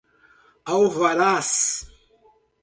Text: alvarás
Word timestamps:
alvarás 0.73 1.57